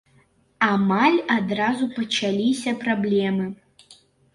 Амаль 0.69 1.19
адразу 1.37 1.93
пачаліся 2.01 2.77
праблемы. 2.85 3.45